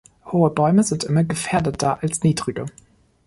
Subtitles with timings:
[0.25, 2.65] Hohe Bäume sind immer gefährdeter als niedrige.